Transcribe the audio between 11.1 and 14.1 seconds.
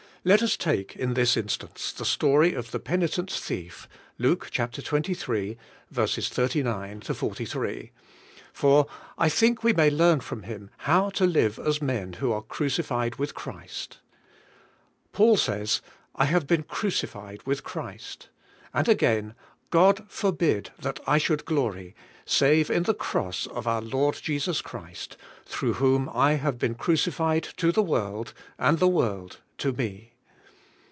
live as men who are crucified with Christ.